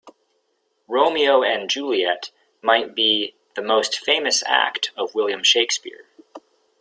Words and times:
Romeo 0.87 1.43
and 1.43 1.69
Juliet 1.69 2.31
might 2.63 2.95
be 2.95 3.35
the 3.53 3.61
most 3.61 3.99
famous 3.99 4.41
act 4.47 4.89
of 4.97 5.13
William 5.13 5.43
Shakespeare. 5.43 6.07